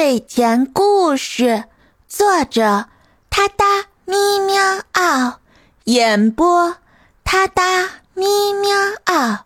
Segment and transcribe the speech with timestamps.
[0.00, 1.64] 睡前故事，
[2.08, 2.86] 作者：
[3.28, 3.66] 他哒
[4.06, 5.40] 咪喵嗷，
[5.84, 6.76] 演播：
[7.22, 8.24] 他哒咪
[8.54, 8.70] 喵
[9.04, 9.44] 嗷。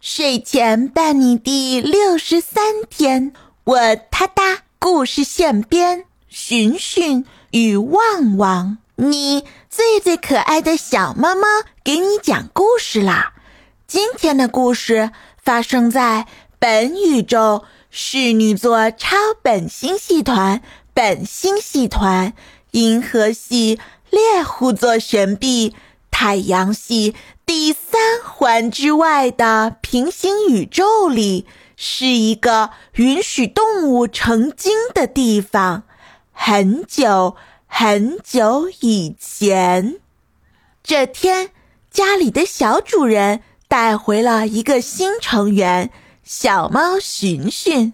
[0.00, 3.78] 睡前伴你第六十三天，我
[4.10, 11.46] 他哒故事现编，寻寻与旺旺，你最最可爱的小猫猫，
[11.84, 13.34] 给你讲故事啦。
[13.86, 16.26] 今天的故事发生在
[16.58, 17.64] 本宇宙。
[17.94, 20.62] 侍女座超本星系团、
[20.94, 22.32] 本星系团、
[22.70, 23.78] 银河系、
[24.08, 25.74] 猎户座旋臂、
[26.10, 27.14] 太阳系
[27.44, 35.82] 第三环之外的平行宇宙里，是一个允许动物成精的地方。
[36.32, 37.36] 很久
[37.66, 39.96] 很久以前，
[40.82, 41.50] 这天，
[41.90, 45.90] 家里的小主人带回了一个新成员。
[46.24, 47.92] 小猫寻寻，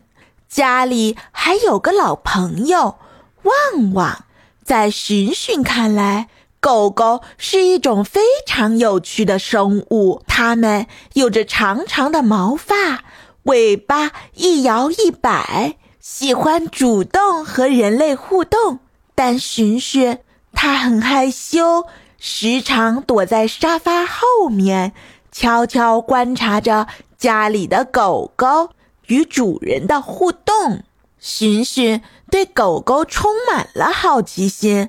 [0.48, 2.98] 家里还有个老朋友
[3.42, 4.24] 旺旺。
[4.62, 6.28] 在寻寻看来，
[6.60, 10.22] 狗狗是一种非常有趣的生物。
[10.26, 13.02] 它们有着长长的毛发，
[13.44, 18.80] 尾巴一摇一摆，喜欢主动和人类互动。
[19.14, 20.18] 但寻寻
[20.52, 21.86] 它很害羞，
[22.18, 24.92] 时常躲在沙发后面，
[25.32, 26.86] 悄悄观察着。
[27.18, 28.70] 家里的狗狗
[29.08, 30.84] 与主人的互动，
[31.18, 34.88] 寻寻对狗狗充满了好奇心。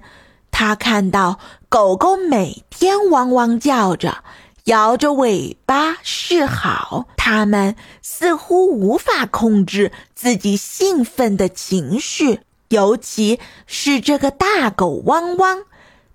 [0.52, 4.24] 他看到狗狗每天汪汪叫着，
[4.66, 12.42] 摇着尾巴示好，它们似乎无法控制自己兴奋的情绪。
[12.68, 15.64] 尤其是这个大狗汪汪，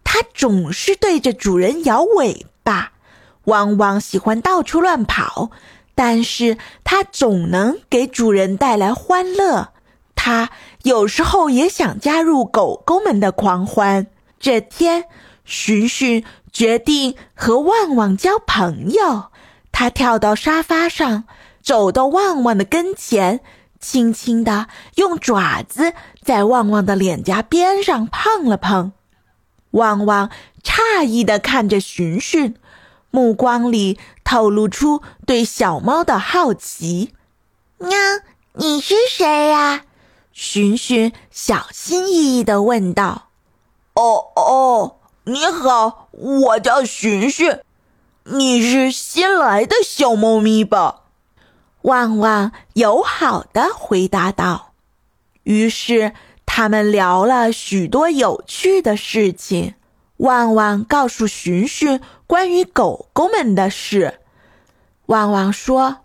[0.05, 2.93] 它总是对着主人摇尾巴。
[3.47, 5.51] 汪汪喜欢到处乱跑。
[5.95, 9.69] 但是它总能给主人带来欢乐，
[10.15, 10.51] 它
[10.83, 14.07] 有时候也想加入狗狗们的狂欢。
[14.41, 15.05] 这天，
[15.45, 19.27] 寻寻决定和旺旺交朋友。
[19.73, 21.25] 他跳到沙发上，
[21.63, 23.41] 走到旺旺的跟前，
[23.81, 28.93] 轻轻地用爪子在旺旺的脸颊边上碰了碰。
[29.71, 30.31] 旺旺
[30.63, 32.55] 诧异地看着寻寻。
[33.15, 37.15] 目光里透露出对小猫的好奇。
[37.79, 37.91] 喵，
[38.55, 39.85] 你是谁呀？
[40.33, 43.29] 寻寻小心翼翼地问道。
[43.95, 47.61] 哦哦，你好，我叫寻寻。
[48.25, 51.03] 你是新来的小猫咪吧？
[51.83, 54.73] 旺旺友好的回答道。
[55.45, 56.15] 于是
[56.45, 59.75] 他们聊了许多有趣的事情。
[60.19, 64.21] 旺旺告诉寻寻关于狗狗们的事。
[65.07, 65.99] 旺旺说：“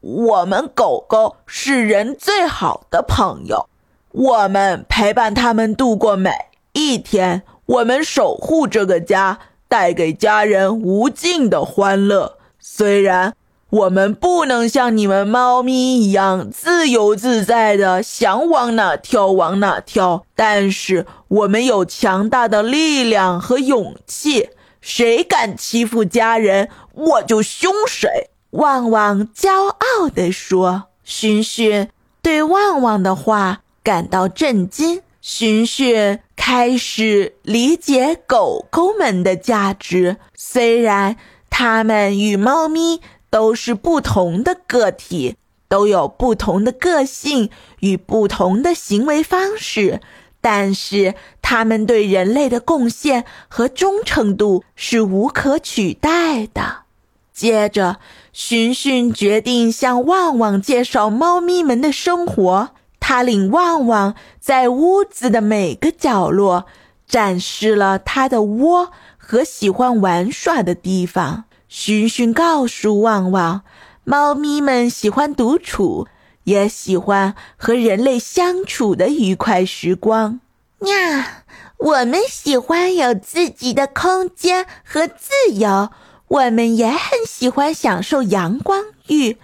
[0.00, 3.68] 我们狗狗是人最好的朋友，
[4.12, 6.30] 我们陪伴他们度过每
[6.72, 9.38] 一天，我们守护这个家，
[9.68, 12.38] 带给家人无尽的欢乐。
[12.58, 13.34] 虽然……”
[13.68, 24.50] 我们不能像你们猫咪一样自由自在的想往哪跳往哪跳，但是我们有强大的力量和勇气。
[24.80, 28.30] 谁敢欺负家人，我就凶谁。
[28.50, 31.88] 旺旺骄傲地说：“寻寻
[32.22, 35.02] 对旺旺的话感到震惊。
[35.20, 41.16] 寻寻开始理解狗狗们的价值，虽然
[41.50, 43.00] 它们与猫咪。”
[43.30, 45.36] 都是不同的个体，
[45.68, 47.50] 都有不同的个性
[47.80, 50.00] 与不同的行为方式，
[50.40, 56.84] 但是他们对人类的贡献和忠诚度是无可取代的。
[57.32, 57.98] 接着，
[58.32, 62.70] 寻寻决定向旺旺介绍猫咪们的生活。
[62.98, 66.66] 他领旺旺在屋子的每个角落
[67.06, 71.44] 展示了他的窝和喜欢玩耍的地方。
[71.68, 73.62] 寻寻告诉旺旺，
[74.04, 76.06] 猫咪们喜欢独处，
[76.44, 80.40] 也喜欢和人类相处的愉快时光。
[80.80, 81.44] 呀，
[81.78, 85.90] 我们喜欢有自己的空间和自由，
[86.28, 89.36] 我们也很喜欢享受阳光浴。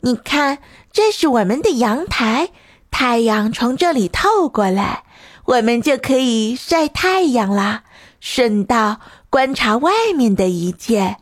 [0.00, 0.58] 你看，
[0.92, 2.50] 这是我们的阳台，
[2.90, 5.04] 太阳从这里透过来，
[5.44, 7.84] 我们就可以晒太阳啦，
[8.20, 9.00] 顺道
[9.30, 11.16] 观察外面的一切。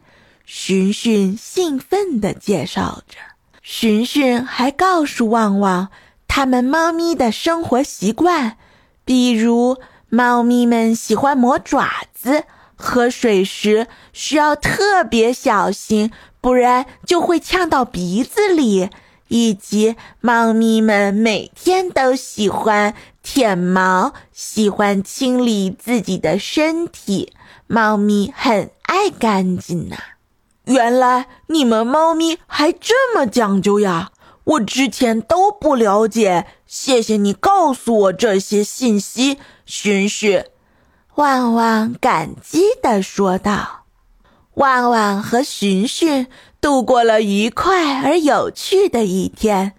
[0.52, 3.18] 寻寻兴奋地介绍着，
[3.62, 5.90] 寻寻还告诉旺旺，
[6.26, 8.56] 他们猫咪的生活习惯，
[9.04, 12.42] 比如猫咪们喜欢磨爪子，
[12.74, 16.10] 喝水时需要特别小心，
[16.40, 18.90] 不然就会呛到鼻子里。
[19.28, 27.32] 以及猫咪们每天都喜欢舔毛，喜欢清理自己的身体。
[27.68, 29.96] 猫咪很爱干净呐。
[30.70, 34.12] 原来你们猫咪还这么讲究呀！
[34.44, 40.44] 我之前都不了解，谢谢你告诉我这些信息，寻寻。
[41.16, 43.80] 旺旺感激地说道。
[44.54, 46.28] 旺旺和寻寻
[46.60, 49.72] 度过了愉快而有趣的一天，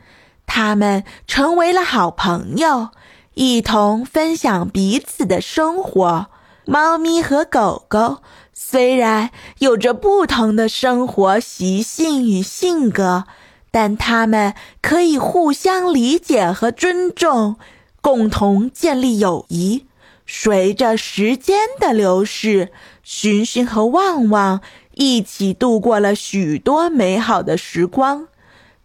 [0.46, 2.90] 他们成为了好朋友，
[3.36, 6.28] 一同分享彼此的生活。
[6.66, 8.22] 猫咪和狗狗
[8.64, 13.26] 虽然有着不同的生活习性与性格。
[13.74, 17.56] 但他们可以互相理解和尊重，
[18.02, 19.86] 共同建立友谊。
[20.28, 24.60] 随着时间的流逝，寻寻和旺旺
[24.96, 28.28] 一起度过了许多美好的时光。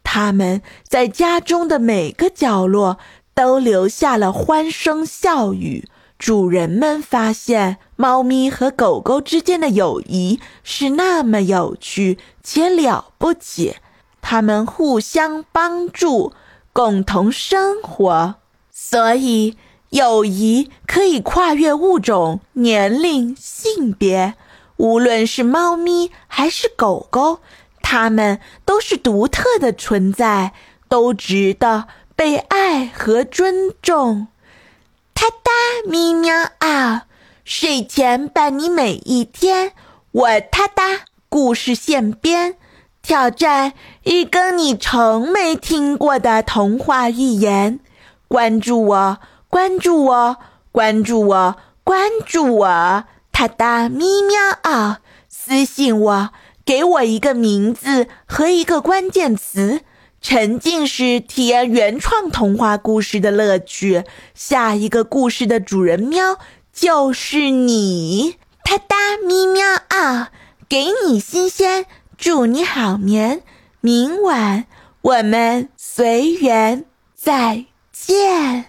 [0.05, 2.99] 他们在家中的每个角落
[3.35, 5.89] 都留下了欢声笑语。
[6.17, 13.77] 主人们发现，猫咪和狗狗之间的友谊是那么有趣且了不起。
[14.21, 16.33] 它们互相帮助，
[16.73, 18.35] 共同生活，
[18.71, 19.57] 所以
[19.91, 24.35] 友谊可以跨越物种、年龄、性别。
[24.77, 27.41] 无论是猫咪还是狗狗，
[27.81, 30.53] 它们都是独特的存在，
[30.89, 34.27] 都值得被爱和尊重。
[35.15, 37.07] 哒哒咪喵啊！
[37.47, 39.71] 睡前伴你每一天，
[40.11, 42.57] 我哒哒故事现编。
[43.03, 43.73] 挑战
[44.03, 47.79] 一更你从没听过的童话寓言，
[48.27, 50.37] 关注我，关注我，
[50.73, 53.05] 关注我，关注我！
[53.31, 54.99] 哒哒咪喵啊！
[55.29, 56.31] 私信我，
[56.65, 59.83] 给我一个名字和一个关键词，
[60.21, 64.03] 沉浸式体验原创童话故事的乐趣。
[64.35, 66.41] 下一个故事的主人喵
[66.79, 68.37] 就是你！
[68.63, 70.31] 啪嗒咪喵啊！
[70.69, 71.87] 给你新鲜。
[72.19, 73.43] 祝你好眠，
[73.81, 74.67] 明晚
[75.01, 76.85] 我们随缘
[77.15, 78.67] 再见。